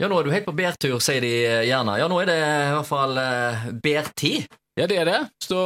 Ja, 0.00 0.08
nå 0.08 0.16
er 0.16 0.24
du 0.24 0.32
helt 0.32 0.48
på 0.48 0.56
bærtur, 0.56 0.96
sier 1.04 1.20
de 1.20 1.34
eh, 1.44 1.66
gjerne. 1.68 1.98
Ja, 2.00 2.08
nå 2.08 2.22
er 2.22 2.30
det 2.30 2.40
i 2.40 2.72
hvert 2.72 2.88
fall 2.88 3.18
uh, 3.20 3.66
bærtid. 3.84 4.48
Ja, 4.78 4.86
det 4.88 4.96
er 4.96 5.04
det. 5.04 5.18
Så 5.44 5.58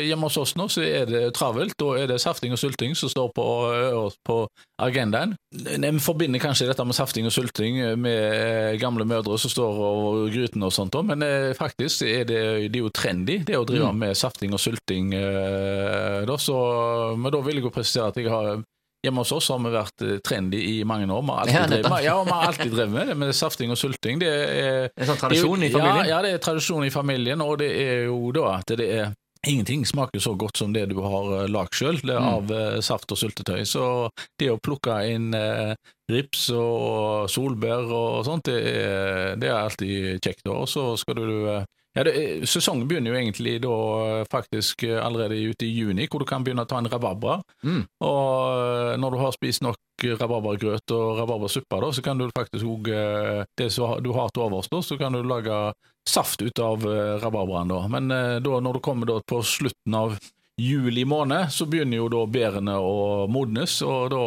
Hjemme 0.00 0.30
hos 0.30 0.38
oss 0.40 0.54
nå 0.56 0.64
så 0.72 0.80
er 0.86 1.10
det 1.10 1.20
travelt. 1.36 1.74
Da 1.76 1.90
er 2.00 2.08
det 2.08 2.16
safting 2.22 2.54
og 2.54 2.60
sulting 2.62 2.94
som 2.96 3.10
står 3.12 3.34
på, 3.36 3.44
på 4.24 4.36
agendaen. 4.80 5.34
En 5.74 6.00
forbinder 6.00 6.40
kanskje 6.40 6.70
dette 6.70 6.86
med 6.88 6.96
safting 6.96 7.28
og 7.28 7.34
sulting 7.34 7.82
med 8.00 8.78
gamle 8.80 9.04
mødre 9.04 9.36
som 9.42 9.52
står 9.52 9.82
over 9.90 10.30
grytene 10.32 10.70
og 10.70 10.72
sånt, 10.72 10.96
men 11.04 11.26
faktisk 11.58 12.06
er 12.06 12.24
det, 12.30 12.40
det 12.70 12.80
er 12.80 12.86
jo 12.86 12.94
trendy 12.94 13.42
det 13.44 13.58
å 13.58 13.66
drive 13.68 13.92
mm. 13.92 14.00
med 14.06 14.16
safting 14.16 14.56
og 14.56 14.62
sulting. 14.62 15.12
Da, 16.24 16.38
så, 16.40 16.56
men 17.18 17.34
da 17.34 17.42
vil 17.44 17.60
jeg 17.60 17.66
jo 17.66 17.74
presisere 17.74 18.08
at 18.14 18.22
jeg 18.22 18.32
har 18.32 18.62
Hjemme 19.04 19.20
hos 19.20 19.32
oss 19.36 19.50
har 19.52 19.58
vi 19.60 19.72
vært 19.74 20.04
eh, 20.04 20.20
trendy 20.24 20.60
i 20.64 20.76
mange 20.88 21.08
år. 21.12 21.24
Vi 21.24 21.34
har 21.34 21.42
alltid, 21.42 21.56
ja, 21.56 21.66
drevet, 21.68 21.90
med, 21.92 22.04
ja, 22.06 22.14
vi 22.24 22.32
har 22.32 22.46
alltid 22.52 22.72
drevet 22.72 22.94
med 22.94 23.10
det, 23.10 23.18
med 23.20 23.34
safting 23.36 23.74
og 23.74 23.76
sulting. 23.78 24.22
Det 24.22 24.30
er, 24.30 24.88
er 24.88 25.10
sånn 25.10 25.20
tradisjon 25.20 25.66
i 25.66 25.70
familien? 25.74 26.00
Ja, 26.06 26.14
ja, 26.14 26.22
det 26.24 26.32
er 26.38 26.40
tradisjon 26.46 26.86
i 26.86 26.94
familien, 26.94 27.44
og 27.44 27.58
det 27.60 27.68
er 27.82 28.06
jo 28.08 28.32
da 28.34 28.56
at 28.60 28.74
det 28.80 28.88
er 29.02 29.12
Ingenting 29.44 29.82
smaker 29.84 30.22
så 30.24 30.30
godt 30.40 30.56
som 30.56 30.70
det 30.72 30.86
du 30.88 30.94
har 31.04 31.26
eh, 31.36 31.50
lagd 31.52 31.76
sjøl 31.76 31.98
mm. 32.00 32.12
av 32.16 32.48
mm. 32.48 32.78
saft 32.80 33.12
og 33.12 33.18
syltetøy. 33.20 33.60
Så 33.68 34.08
det 34.40 34.48
å 34.48 34.56
plukke 34.56 34.94
inn 35.12 35.34
eh, 35.36 35.74
rips 36.08 36.46
og 36.56 37.28
solbær 37.28 37.92
og 37.92 38.22
sånt, 38.24 38.48
det 38.48 38.72
er, 38.72 39.36
det 39.36 39.50
er 39.50 39.58
alltid 39.58 40.24
kjekt. 40.24 40.48
Og 40.48 40.64
så 40.70 40.86
skal 40.96 41.20
du 41.20 41.34
ja, 41.94 42.04
det, 42.04 42.46
Sesongen 42.50 42.88
begynner 42.90 43.12
jo 43.12 43.18
egentlig 43.20 43.54
da 43.62 43.74
faktisk 44.30 44.82
allerede 44.82 45.38
ute 45.38 45.66
i 45.66 45.70
juni, 45.70 46.08
hvor 46.10 46.24
du 46.24 46.26
kan 46.26 46.42
begynne 46.42 46.64
å 46.66 46.68
ta 46.68 46.80
en 46.80 46.90
rabarbra. 46.90 47.36
Mm. 47.62 47.84
Og 48.02 48.62
eh, 48.64 48.94
når 48.98 49.14
du 49.14 49.20
har 49.20 49.34
spist 49.36 49.62
nok 49.62 50.06
rabarbragrøt 50.18 50.90
og 50.90 51.20
rabarbrasuppe, 51.20 51.78
så 51.94 52.02
kan 52.02 52.18
du 52.18 52.26
faktisk 52.34 52.66
òg 52.66 52.90
eh, 52.90 53.44
Det 53.56 53.70
som 53.70 54.02
du 54.02 54.10
har 54.16 54.32
til 54.34 54.42
overs, 54.42 54.66
så 54.66 54.98
kan 54.98 55.14
du 55.14 55.22
lage 55.22 55.58
saft 56.08 56.42
ut 56.42 56.58
av 56.58 56.82
eh, 56.82 57.14
rabarbraen. 57.22 57.70
da. 57.70 57.84
Men 57.88 58.08
da, 58.42 58.58
når 58.60 58.74
du 58.74 58.80
kommer 58.82 59.06
da 59.06 59.20
på 59.22 59.38
slutten 59.46 59.94
av 59.94 60.18
juli 60.58 61.04
måned, 61.06 61.52
så 61.54 61.66
begynner 61.66 62.02
jo 62.02 62.10
da 62.10 62.24
bærene 62.26 62.74
å 62.74 63.28
modnes. 63.30 63.78
Og 63.86 64.10
da, 64.10 64.24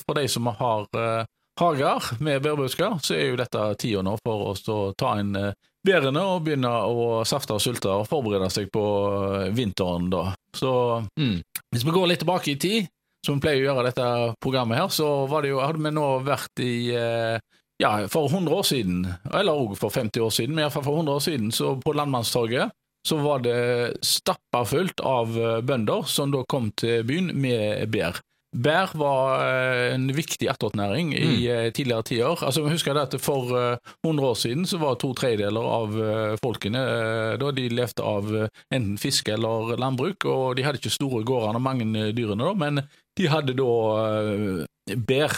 for 0.00 0.16
de 0.16 0.24
som 0.32 0.48
har 0.48 0.88
hager 1.60 2.08
med 2.24 2.40
bærbusker, 2.40 2.96
så 3.04 3.18
er 3.20 3.34
jo 3.34 3.40
dette 3.40 3.68
tida 3.84 4.00
nå 4.00 4.16
for 4.24 4.48
oss 4.54 4.64
å 4.72 4.94
ta 4.96 5.18
en 5.20 5.36
bærene 5.86 6.22
og 6.24 6.42
begynne 6.46 6.70
å 6.70 7.22
safte 7.28 7.56
og 7.56 7.62
sulte 7.62 7.90
og 7.90 8.08
forberede 8.10 8.50
seg 8.52 8.70
på 8.72 8.84
eh, 9.42 9.48
vinteren, 9.54 10.10
da. 10.12 10.28
Så 10.56 10.72
mm. 11.18 11.38
hvis 11.74 11.86
vi 11.86 11.94
går 11.94 12.10
litt 12.10 12.22
tilbake 12.22 12.54
i 12.54 12.60
tid, 12.60 12.90
som 13.26 13.38
vi 13.38 13.44
pleier 13.44 13.62
å 13.62 13.66
gjøre 13.70 13.88
dette 13.90 14.06
programmet 14.42 14.80
her, 14.80 14.92
så 14.94 15.26
var 15.30 15.44
det 15.44 15.52
jo, 15.52 15.62
hadde 15.62 15.82
vi 15.82 15.94
nå 15.94 16.06
vært 16.26 16.62
i 16.62 16.74
eh, 16.96 17.36
ja, 17.82 17.92
for 18.10 18.30
100 18.30 18.54
år 18.54 18.66
siden, 18.66 19.02
eller 19.32 19.58
òg 19.58 19.76
for 19.78 19.94
50 19.94 20.22
år 20.22 20.32
siden, 20.34 20.54
men 20.54 20.66
iallfall 20.66 20.86
for 20.86 21.02
100 21.02 21.18
år 21.18 21.26
siden, 21.26 21.52
så 21.54 21.74
på 21.82 21.94
Landmannstorget 21.98 22.74
så 23.06 23.18
var 23.18 23.42
det 23.42 23.96
stappa 24.06 24.62
fullt 24.68 25.02
av 25.06 25.38
eh, 25.38 25.60
bønder 25.66 26.06
som 26.06 26.34
da 26.34 26.44
kom 26.48 26.70
til 26.78 27.02
byen 27.06 27.32
med 27.34 27.88
bær. 27.94 28.20
Bær 28.52 28.90
var 29.00 29.40
eh, 29.46 29.94
en 29.94 30.10
viktig 30.12 30.48
attåtnæring 30.52 31.14
i 31.16 31.24
mm. 31.24 31.36
Eh, 31.52 31.68
tidligere 31.72 32.04
tider. 32.04 32.42
Altså, 32.44 32.66
husker 32.68 32.98
at 33.00 33.14
For 33.20 33.48
100 33.48 33.80
eh, 34.04 34.28
år 34.28 34.34
siden 34.36 34.66
så 34.68 34.78
var 34.78 34.98
to 35.00 35.14
tredjedeler 35.16 35.64
av 35.64 35.96
folkene 36.42 36.82
da 37.40 37.50
de 37.56 37.68
levde 37.72 38.04
av 38.04 38.28
enten 38.72 38.98
fiske 39.00 39.32
eller 39.32 39.76
landbruk. 39.80 40.24
og 40.24 40.56
De 40.56 40.66
hadde 40.66 40.82
ikke 40.82 40.92
store 40.92 41.24
gårdene 41.24 41.56
og 41.56 41.64
mange 41.64 42.12
dyrene, 42.12 42.44
da, 42.44 42.52
men 42.52 42.82
de 43.16 43.28
hadde 43.28 43.56
da 43.56 43.72
bær 44.96 45.36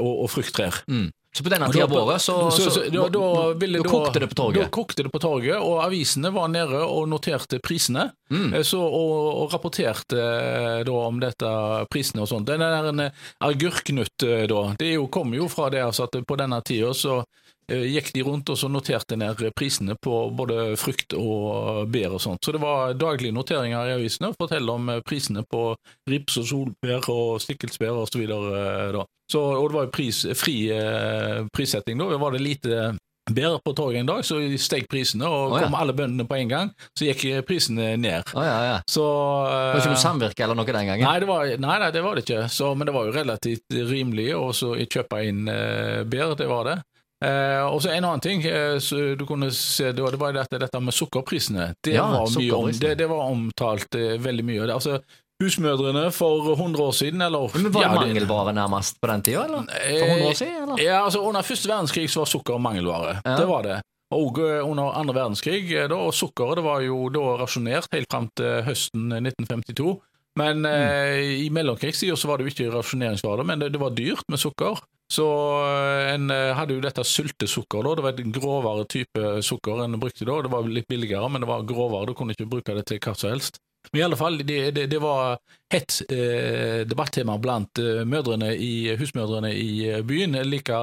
og, 0.00 0.12
og 0.24 0.30
frukttrær. 0.32 0.80
Mm. 0.88 1.10
Så 1.36 1.44
på 1.44 1.50
denne 1.52 1.66
tida 1.68 1.84
av 1.84 1.92
året 1.92 2.22
så, 2.22 2.34
så, 2.50 2.70
så, 2.70 2.82
da, 2.88 3.08
da, 3.12 3.24
da, 3.60 3.80
kokte 3.84 4.22
det 4.22 4.28
på 4.30 4.38
torget? 4.38 4.62
Da 4.62 4.72
kokte 4.72 5.04
det 5.04 5.10
på 5.12 5.20
torget, 5.20 5.58
og 5.60 5.82
avisene 5.84 6.30
var 6.32 6.48
nede 6.48 6.80
og 6.80 7.10
noterte 7.12 7.58
prisene. 7.60 8.06
Mm. 8.32 8.54
Eh, 8.56 8.70
og, 8.78 8.94
og, 8.96 9.52
rapporterte 9.52 10.16
eh, 10.16 10.78
da 10.88 10.94
om 10.96 11.20
dette 11.20 11.50
prisene 11.92 12.24
og 12.24 12.30
sånt. 12.30 12.48
Den 12.48 12.64
der 12.64 12.88
eh, 12.88 14.46
da, 14.48 14.62
det 14.80 14.94
jo, 14.94 15.10
kom 15.12 15.36
jo 15.36 15.50
fra 15.52 15.68
det 15.74 15.84
altså 15.84 16.08
at 16.08 16.16
på 16.24 16.40
denne 16.40 16.62
tida 16.64 16.94
så 16.96 17.20
gikk 17.68 18.12
de 18.14 18.22
rundt 18.22 18.50
og 18.52 18.58
så 18.58 18.68
noterte 18.70 19.16
ned 19.18 19.40
prisene 19.56 19.96
på 20.02 20.18
både 20.36 20.76
frukt 20.80 21.16
og 21.18 21.86
bær 21.92 22.16
og 22.16 22.22
sånt. 22.22 22.44
Så 22.44 22.54
det 22.54 22.62
var 22.62 22.94
daglige 22.98 23.34
noteringer 23.34 23.90
i 23.90 23.96
avisene 23.96 24.30
og 24.30 24.38
fortelle 24.38 24.76
om 24.76 24.92
eh, 24.92 25.02
prisene 25.06 25.42
på 25.46 25.68
rips 26.10 26.38
og 26.42 26.50
solbær 26.50 27.10
og 27.12 27.40
stikkelsbær 27.42 28.02
osv. 28.02 28.14
Så 28.16 28.22
videre, 28.22 28.60
eh. 28.86 29.02
Så, 29.28 29.40
og 29.42 29.66
det 29.68 29.76
var 29.76 29.88
jo 29.88 29.96
pris, 29.96 30.22
fri 30.38 30.54
eh, 30.72 31.42
prissetting 31.52 31.98
da. 31.98 32.14
Var 32.16 32.36
det 32.36 32.44
lite 32.44 32.86
bær 33.26 33.58
på 33.58 33.72
torget 33.74 34.00
en 34.00 34.06
dag, 34.06 34.22
så 34.24 34.38
steg 34.62 34.86
prisene, 34.86 35.26
og 35.26 35.50
oh, 35.50 35.56
ja. 35.58 35.66
kom 35.66 35.74
alle 35.74 35.94
bøndene 35.98 36.28
på 36.30 36.36
en 36.38 36.50
gang, 36.52 36.68
så 36.94 37.08
gikk 37.08 37.24
prisene 37.48 37.96
ned. 37.98 38.28
Oh, 38.36 38.44
ja, 38.46 38.58
ja. 38.68 38.76
Så, 38.86 39.02
uh, 39.02 39.50
det 39.50 39.72
var 39.72 39.82
ikke 39.82 39.94
noe 39.96 40.04
samvirke 40.04 40.44
eller 40.46 40.58
noe 40.60 40.68
den 40.70 40.90
gangen? 40.92 41.02
Nei, 41.02 41.16
det 41.24 41.28
var, 41.30 41.50
nei, 41.50 41.78
nei, 41.82 41.90
det, 41.90 42.04
var 42.06 42.14
det 42.14 42.22
ikke, 42.22 42.44
så, 42.54 42.70
men 42.78 42.86
det 42.86 42.94
var 42.94 43.08
jo 43.08 43.16
relativt 43.16 43.78
rimelig 43.90 44.28
å 44.38 44.52
kjøpe 44.54 45.24
inn 45.26 45.50
uh, 45.50 46.04
bær, 46.06 46.36
det 46.38 46.46
var 46.50 46.70
det. 46.70 46.76
Eh, 47.24 47.62
og 47.64 47.78
så 47.80 47.94
En 47.94 48.04
annen 48.04 48.20
ting 48.20 48.42
eh, 48.44 48.76
du 49.16 49.22
kunne 49.24 49.48
se, 49.54 49.92
det 49.96 50.04
var 50.04 50.34
dette, 50.36 50.60
dette 50.60 50.80
med 50.80 50.94
sukkerprisene. 50.94 51.70
Det, 51.80 51.94
ja, 51.96 52.04
var, 52.04 52.26
om, 52.58 52.72
det, 52.72 52.94
det 53.00 53.06
var 53.08 53.30
omtalt 53.30 53.96
eh, 53.96 54.18
veldig 54.20 54.44
mye. 54.44 54.66
Altså, 54.72 55.00
Husmødrene 55.36 56.06
for 56.16 56.54
100 56.54 56.80
år 56.82 56.92
siden, 56.96 57.20
eller 57.20 57.50
Men 57.54 57.72
Var 57.72 57.82
det 57.82 57.88
ja, 57.88 57.94
mangelvare 57.94 58.52
nærmest 58.56 59.00
på 59.00 59.10
den 59.10 59.22
tida, 59.22 59.44
eller? 59.44 59.66
For 59.68 60.12
100 60.12 60.28
år 60.28 60.38
siden, 60.38 60.62
eller? 60.62 60.80
Ja, 60.80 61.04
altså 61.04 61.20
Under 61.20 61.44
første 61.44 61.68
verdenskrig 61.68 62.08
så 62.10 62.22
var 62.22 62.30
sukker 62.30 62.58
mangelvare. 62.58 63.20
Ja. 63.24 63.36
Det 63.36 63.48
var 63.48 63.62
det. 63.62 63.80
Og 64.14 64.38
eh, 64.38 64.62
under 64.62 64.94
andre 64.94 65.16
verdenskrig, 65.16 65.64
eh, 65.74 65.88
da, 65.90 65.98
og 65.98 66.14
sukkeret 66.14 66.60
det 66.60 66.66
var 66.66 66.84
jo 66.84 67.08
da 67.10 67.24
rasjonert 67.42 67.90
helt 67.94 68.10
fram 68.12 68.28
til 68.38 68.62
høsten 68.66 69.10
1952. 69.18 69.96
Men 70.38 70.62
mm. 70.62 70.68
eh, 70.70 71.22
i 71.46 71.48
mellomkrigstida 71.50 72.16
så 72.16 72.30
var 72.30 72.38
det 72.38 72.46
jo 72.46 72.54
ikke 72.54 72.74
rasjoneringsvare, 72.76 73.46
men 73.48 73.62
det, 73.62 73.72
det, 73.74 73.82
var 73.82 73.96
dyrt 73.96 74.24
med 74.30 74.40
sukker. 74.40 74.78
Så 75.12 75.26
eh, 75.62 76.14
en 76.14 76.30
eh, 76.34 76.54
hadde 76.58 76.74
jo 76.74 76.82
dette 76.82 77.04
sultesukker, 77.06 77.84
da. 77.86 77.94
Det 77.94 78.06
var 78.06 78.16
et 78.16 78.34
grovere 78.34 78.86
type 78.90 79.36
sukker 79.46 79.84
en 79.84 80.00
brukte 80.02 80.26
da. 80.26 80.40
Det 80.42 80.52
var 80.52 80.66
litt 80.66 80.88
billigere, 80.90 81.28
men 81.30 81.44
det 81.44 81.50
var 81.50 81.66
grovere. 81.68 82.10
Du 82.10 82.16
kunne 82.18 82.34
ikke 82.34 82.50
bruke 82.50 82.74
det 82.74 82.88
til 82.90 83.02
hva 83.02 83.14
som 83.14 83.34
helst. 83.34 83.60
Men 83.92 84.00
i 84.00 84.04
alle 84.04 84.16
fall, 84.16 84.38
det, 84.38 84.70
det, 84.70 84.86
det 84.86 84.98
var 84.98 85.38
hett 85.72 86.00
eh, 86.10 86.82
debattema 86.86 87.36
blant 87.38 87.78
eh, 87.78 88.02
mødrene 88.02 88.52
i, 88.54 88.96
husmødrene 88.98 89.52
i 89.54 89.70
eh, 89.90 90.02
byen. 90.06 90.34
Like 90.46 90.80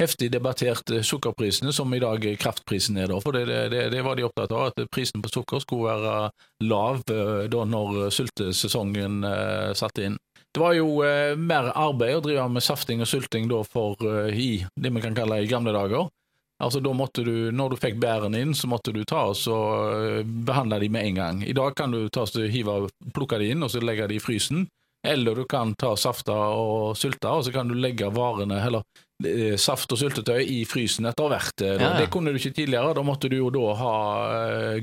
heftig 0.00 0.32
debattert 0.32 0.90
eh, 0.90 1.04
sukkerprisene 1.06 1.72
som 1.72 1.94
i 1.94 2.00
dag 2.02 2.26
kraftprisen 2.42 2.98
er. 2.98 3.12
Da. 3.12 3.20
For 3.22 3.38
det, 3.38 3.70
det, 3.94 4.02
var 4.02 4.18
de 4.18 4.26
opptatt 4.26 4.54
av, 4.54 4.72
at 4.72 4.90
prisen 4.90 5.22
på 5.22 5.30
sukker 5.32 5.62
skulle 5.62 5.94
være 5.94 6.66
lav 6.66 7.02
da 7.06 7.64
når 7.66 8.10
sultesesongen 8.14 9.22
satte 9.78 10.06
inn. 10.06 10.18
Det 10.52 10.60
var 10.60 10.74
jo 10.76 11.00
eh, 11.06 11.32
mer 11.40 11.70
arbeid 11.72 12.18
å 12.18 12.24
drive 12.24 12.48
med 12.52 12.64
safting 12.64 13.00
og 13.00 13.08
sylting 13.08 13.48
da 13.48 13.62
for 13.64 13.96
eh, 14.04 14.34
i 14.36 14.50
det 14.76 14.90
vi 14.92 15.00
kan 15.04 15.16
kalle 15.16 15.40
i 15.40 15.48
gamle 15.48 15.72
dager. 15.72 16.10
Altså 16.62 16.78
da 16.84 16.92
måtte 16.94 17.24
du, 17.26 17.50
Når 17.50 17.72
du 17.72 17.76
fikk 17.80 17.96
bærene 17.98 18.38
inn, 18.44 18.52
så 18.54 18.68
måtte 18.70 18.92
du 18.94 19.00
ta 19.08 19.24
oss 19.32 19.46
og 19.50 19.96
eh, 19.96 20.20
behandle 20.22 20.78
de 20.82 20.90
med 20.92 21.08
en 21.08 21.18
gang. 21.18 21.40
I 21.48 21.56
dag 21.56 21.74
kan 21.78 21.94
du 21.94 22.04
ta 22.12 22.26
oss, 22.26 22.36
hive, 22.36 22.84
plukke 23.16 23.40
de 23.40 23.48
inn 23.54 23.64
og 23.64 23.72
så 23.72 23.80
legge 23.82 24.10
de 24.12 24.20
i 24.20 24.22
frysen. 24.22 24.66
Eller 25.08 25.34
du 25.34 25.46
kan 25.50 25.72
ta 25.74 25.96
safta 25.98 26.36
og 26.54 26.92
sylte, 27.00 27.32
og 27.32 27.42
så 27.42 27.50
kan 27.50 27.66
du 27.66 27.74
legge 27.74 28.12
varene, 28.14 28.60
eller 28.62 28.84
eh, 29.26 29.56
saft 29.58 29.90
og 29.96 29.98
syltetøy 29.98 30.44
i 30.44 30.60
frysen 30.68 31.08
etter 31.10 31.32
hvert. 31.32 31.64
Ja, 31.64 31.80
ja. 31.80 31.90
Det 31.98 32.12
kunne 32.12 32.30
du 32.30 32.38
ikke 32.38 32.54
tidligere. 32.60 32.92
Da 32.94 33.02
måtte 33.08 33.32
du 33.32 33.40
jo 33.40 33.48
da 33.50 33.72
ha 33.80 33.96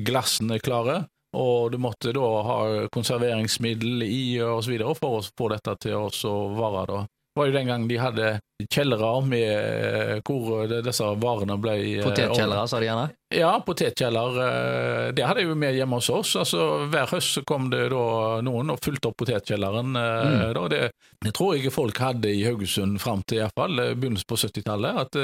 glassene 0.02 0.58
klare. 0.66 1.04
Og 1.38 1.72
du 1.72 1.78
måtte 1.78 2.14
da 2.16 2.28
ha 2.48 2.60
konserveringsmiddel 2.94 4.04
i 4.08 4.40
og 4.42 4.64
så 4.66 4.74
videre 4.74 4.96
for 4.98 5.20
å 5.20 5.24
få 5.26 5.52
dette 5.54 5.76
til 5.86 6.10
å 6.10 6.36
vare. 6.58 6.86
da. 6.90 7.06
Det 7.30 7.40
var 7.40 7.48
jo 7.48 7.54
den 7.54 7.68
gang 7.70 7.84
de 7.88 7.98
hadde 8.02 8.30
kjellere 8.74 9.10
med 9.24 9.52
eh, 9.54 10.16
hvor 10.26 10.66
disse 10.84 11.06
varene 11.22 11.56
ble 11.62 11.76
eh, 11.78 12.02
Potetkjellere, 12.04 12.66
sa 12.68 12.80
de 12.82 12.88
gjerne? 12.90 13.06
Ja, 13.38 13.52
potetkjeller. 13.64 14.40
Eh, 14.46 15.06
det 15.16 15.28
hadde 15.30 15.46
jo 15.46 15.54
med 15.56 15.78
hjemme 15.78 16.02
hos 16.02 16.10
oss. 16.10 16.34
altså 16.42 16.90
Hver 16.90 17.14
høst 17.14 17.38
så 17.38 17.46
kom 17.48 17.70
det 17.72 17.86
da 17.94 18.42
noen 18.44 18.74
og 18.74 18.82
fulgte 18.84 19.12
opp 19.12 19.22
potetkjelleren. 19.22 19.94
Mm. 19.94 20.58
Det, 20.74 20.82
det, 21.22 21.34
tror 21.38 21.56
jeg 21.56 21.72
folk 21.72 22.02
hadde 22.02 22.34
i 22.34 22.44
Haugesund 22.48 23.00
fram 23.00 23.22
til 23.30 23.44
iallfall 23.44 23.78
begynnelsen 23.94 24.28
på 24.28 24.40
70-tallet. 24.44 25.04
At 25.06 25.20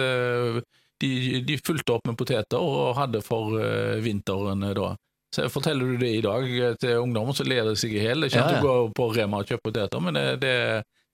de, 1.02 1.12
de 1.44 1.58
fulgte 1.60 1.98
opp 1.98 2.08
med 2.08 2.20
poteter 2.22 2.62
og 2.62 2.94
hadde 3.02 3.26
for 3.26 3.58
vinteren 4.06 4.64
da. 4.78 4.94
Så 5.36 5.50
Forteller 5.52 5.94
du 5.94 5.98
det 6.00 6.14
i 6.16 6.22
dag 6.24 6.46
til 6.80 7.02
ungdommer, 7.02 7.36
så 7.36 7.44
ler 7.44 7.68
de 7.68 7.76
seg 7.80 7.96
i 7.96 8.04
hjel. 8.06 8.24
Det 8.24 8.30
er 8.30 8.36
ikke 8.38 8.46
at 8.46 8.56
du 8.56 8.68
går 8.68 8.94
på 8.96 9.10
Rema 9.18 9.42
og 9.44 9.50
kjøper 9.50 9.72
poteter, 9.72 10.04
men 10.04 10.16
det, 10.16 10.28
det, 10.44 10.56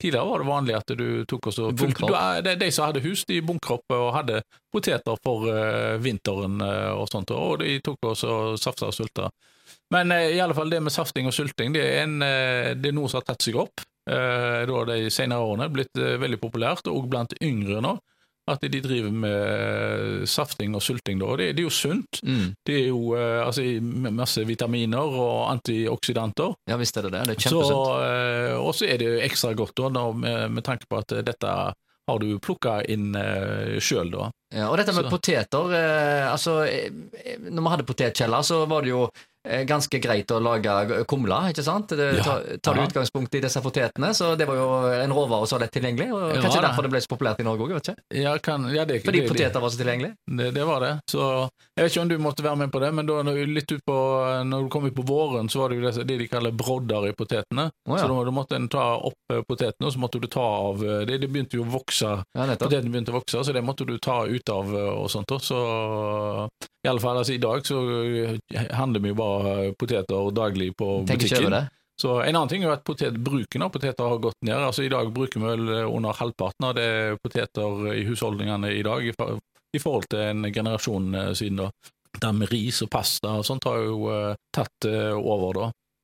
tidligere 0.02 0.28
var 0.28 0.42
det 0.42 0.48
vanlig 0.48 0.76
at 0.76 0.92
du 0.98 1.06
tok 1.30 1.48
og 1.50 1.54
så 1.54 1.70
de, 1.72 2.54
de 2.58 2.70
som 2.74 2.88
hadde 2.88 3.02
hus, 3.04 3.24
de 3.28 3.40
bunkra 3.44 3.78
opp 3.78 3.94
og 3.96 4.10
hadde 4.16 4.42
poteter 4.74 5.18
for 5.22 5.46
uh, 5.48 5.98
vinteren 6.02 6.60
uh, 6.62 6.92
og 6.98 7.08
sånt, 7.10 7.30
og 7.34 7.62
de 7.62 7.78
tok 7.84 8.10
og 8.10 8.18
så 8.18 8.36
safta 8.60 8.90
og 8.90 8.96
sulta. 8.96 9.30
Men 9.94 10.14
uh, 10.14 10.26
i 10.32 10.40
alle 10.42 10.56
fall 10.58 10.72
det 10.72 10.82
med 10.82 10.94
safting 10.94 11.30
og 11.30 11.36
sulting, 11.36 11.74
det 11.76 11.84
er, 11.86 12.06
en, 12.06 12.18
det 12.78 12.90
er 12.90 12.96
noe 12.96 13.10
som 13.10 13.20
har 13.20 13.28
tatt 13.30 13.46
seg 13.46 13.58
opp. 13.62 13.84
da 14.02 14.78
de 14.88 15.10
senere 15.14 15.46
årene 15.46 15.68
blitt 15.70 15.94
veldig 15.94 16.38
populært, 16.42 16.88
og 16.90 17.06
blant 17.10 17.36
yngre 17.42 17.82
nå. 17.84 17.94
At 18.50 18.58
de 18.66 18.80
driver 18.82 19.12
med 19.14 20.24
safting 20.26 20.74
og 20.74 20.82
sulting, 20.82 21.20
da. 21.20 21.26
Og 21.30 21.38
det, 21.38 21.52
det 21.54 21.62
er 21.62 21.68
jo 21.68 21.74
sunt. 21.76 22.18
Mm. 22.26 22.48
Det 22.66 22.74
er 22.80 22.88
jo 22.88 23.12
eh, 23.14 23.38
altså, 23.46 23.62
masse 24.10 24.42
vitaminer 24.48 24.98
og 25.22 25.44
antioksidanter. 25.52 26.56
Ja 26.70 26.76
visst 26.80 26.96
er 26.98 27.06
det 27.06 27.12
det. 27.14 27.22
Det 27.28 27.36
er 27.36 27.44
kjempesunt. 27.46 28.02
eh, 28.08 28.56
og 28.58 28.74
så 28.74 28.88
er 28.90 28.98
det 28.98 29.06
jo 29.12 29.20
ekstra 29.28 29.52
godt 29.58 29.76
da, 29.78 29.88
når, 29.94 30.12
med, 30.24 30.50
med 30.58 30.66
tanke 30.66 30.88
på 30.90 30.98
at 30.98 31.14
dette 31.26 31.54
har 32.10 32.18
du 32.18 32.32
plukka 32.42 32.80
inn 32.90 33.12
uh, 33.14 33.78
sjøl, 33.78 34.08
da. 34.10 34.24
Ja, 34.52 34.64
og 34.72 34.76
dette 34.80 34.90
med 34.96 35.06
så- 35.06 35.10
poteter 35.12 35.74
eh, 35.78 36.24
Altså, 36.32 36.56
eh, 36.66 37.36
når 37.46 37.62
vi 37.62 37.70
hadde 37.76 37.86
potetkjeller, 37.86 38.42
så 38.42 38.64
var 38.66 38.82
det 38.82 38.90
jo 38.90 39.04
eh, 39.06 39.22
ganske 39.66 39.98
greit 40.02 40.30
å 40.30 40.38
lage 40.42 41.02
kumle, 41.10 41.38
ikke 41.50 41.64
sant? 41.66 41.88
Det, 41.98 42.08
Ja, 42.18 42.22
tar, 42.22 42.44
tar 42.62 42.74
du 42.74 42.80
ja. 42.80 42.86
utgangspunkt 42.86 43.34
i 43.34 43.40
disse 43.42 43.60
potetene, 43.64 44.12
så 44.14 44.34
det 44.38 44.46
var 44.46 44.56
jo 44.60 44.68
en 44.94 45.12
råvare 45.14 45.46
som 45.50 45.58
var 45.58 45.66
lett 45.66 45.74
tilgjengelig. 45.74 46.08
Og 46.14 46.22
Ja, 46.36 46.40
kanskje 46.42 46.60
da. 46.60 46.68
derfor 46.68 46.82
det 46.86 46.92
ble 46.94 47.00
så 47.02 47.10
populært 47.10 47.40
i 47.42 47.46
Norge 47.48 47.66
òg? 47.66 47.90
Ja, 48.14 48.36
kan, 48.38 48.68
ja, 48.74 48.84
det, 48.84 49.00
Fordi 49.04 49.18
det, 49.20 49.26
det, 49.26 49.32
poteter 49.34 49.60
var 49.60 49.70
så 49.74 49.80
tilgjengelig. 49.82 50.12
det, 50.38 50.50
det 50.54 50.64
var 50.68 50.80
det. 50.80 50.92
Så 51.10 51.48
jeg 51.76 51.84
vet 51.84 51.90
ikke 51.92 52.02
om 52.02 52.08
du 52.08 52.18
måtte 52.18 52.44
være 52.46 52.56
med 52.56 52.72
på 52.72 52.80
det, 52.84 52.92
men 52.94 53.06
da, 53.06 53.22
når, 53.26 53.42
litt 53.46 53.72
ut 53.72 53.84
på, 53.84 53.96
når 54.48 54.66
du 54.66 54.70
kom 54.72 54.86
ut 54.86 54.94
på 54.96 55.04
våren, 55.06 55.48
så 55.52 55.62
var 55.62 55.72
det 55.72 55.78
jo 55.78 55.84
det, 55.84 56.06
det 56.08 56.18
de 56.22 56.28
kaller 56.30 56.54
brodder 56.56 57.08
i 57.08 57.12
potetene. 57.16 57.68
Oh, 57.88 57.96
ja. 57.96 58.04
Så 58.04 58.24
da, 58.24 58.34
måtte 58.34 58.58
en 58.58 58.68
ta 58.72 58.86
opp 59.10 59.34
eh, 59.34 59.42
potetene, 59.48 59.88
og 59.88 59.94
så 59.94 60.02
måtte 60.02 60.22
du 60.22 60.28
ta 60.32 60.44
av 60.44 60.82
eh, 60.84 61.02
Det, 61.08 61.18
det 61.22 61.30
begynte 61.32 61.58
jo 61.60 61.66
å 61.66 61.72
vokse 61.72 62.14
Ja. 62.22 62.46
Potetene 62.56 62.92
begynte 62.92 63.14
å 63.14 63.18
vokse, 63.20 63.44
så 63.44 63.54
det 63.54 63.64
måtte 63.64 63.86
du 63.88 63.96
ta 64.02 64.22
ut 64.26 64.52
av 64.52 64.72
eh, 64.74 64.90
og 64.92 65.10
sånt. 65.12 65.32
Så 65.42 65.60
i 66.82 66.88
alle 66.90 67.00
fall, 67.00 67.20
altså, 67.20 67.36
i 67.36 67.42
dag 67.42 67.66
så 67.66 67.78
eh, 68.02 68.66
handler 68.74 69.04
vi 69.04 69.12
jo 69.12 69.20
bare 69.20 69.54
poteter 69.78 70.34
daglig 70.34 70.72
på 70.76 71.02
Tenk 71.08 71.22
butikken. 71.22 71.62
Så 72.02 72.20
En 72.20 72.34
annen 72.36 72.48
ting 72.48 72.64
er 72.64 72.72
at 72.74 72.84
potet, 72.84 73.14
bruken 73.20 73.62
av 73.62 73.70
poteter 73.70 74.08
har 74.08 74.18
gått 74.22 74.40
ned. 74.42 74.56
Altså 74.56 74.82
I 74.82 74.90
dag 74.90 75.12
bruker 75.14 75.40
vi 75.40 75.46
vel 75.46 75.68
under 75.86 76.16
halvparten 76.18 76.66
av 76.66 76.74
det 76.74 77.18
poteter 77.22 77.92
i 77.94 78.04
husholdningene 78.08 78.72
i 78.74 78.82
dag, 78.82 79.06
i, 79.06 79.80
forhold 79.80 80.08
til 80.10 80.24
en 80.24 80.48
generasjon 80.52 81.14
eh, 81.14 81.32
siden. 81.38 81.62
da. 81.62 81.70
Det 82.20 82.32
med 82.36 82.52
ris 82.52 82.82
og 82.84 82.90
pasta 82.92 83.38
og 83.40 83.46
sånt 83.46 83.64
har 83.68 83.78
jo 83.82 84.10
eh, 84.12 84.34
tatt 84.54 84.88
eh, 84.88 85.14
over, 85.16 85.56
da. 85.58 85.70